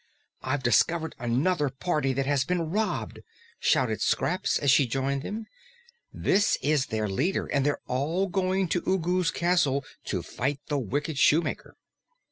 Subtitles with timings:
[0.41, 3.19] "I've discovered another party that has been robbed,"
[3.59, 5.45] shouted Scraps as she joined them.
[6.11, 11.19] "This is their leader, and they're all going to Ugu's castle to fight the wicked
[11.19, 11.75] Shoemaker!"